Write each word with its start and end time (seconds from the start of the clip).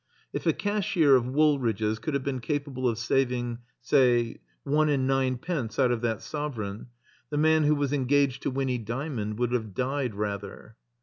If 0.33 0.47
a 0.47 0.53
cashier 0.53 1.15
of 1.15 1.27
Wool 1.27 1.59
ridge's 1.59 1.99
could 1.99 2.15
have 2.15 2.23
been 2.23 2.39
capable 2.39 2.89
of 2.89 2.97
saving, 2.97 3.59
say, 3.81 4.39
one 4.63 4.89
and 4.89 5.05
ninepence 5.05 5.77
out 5.77 5.91
of 5.91 6.01
that 6.01 6.23
sovereign, 6.23 6.87
the 7.29 7.37
man 7.37 7.65
who 7.65 7.75
was 7.75 7.93
engaged 7.93 8.41
to 8.41 8.49
Winny 8.49 8.79
Dymond 8.79 9.37
would 9.37 9.51
have 9.51 9.75
died 9.75 10.15
rather. 10.15 10.75